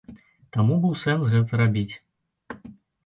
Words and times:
Таму 0.55 0.77
быў 0.85 0.95
сэнс 1.03 1.23
гэта 1.35 1.61
рабіць. 1.63 1.95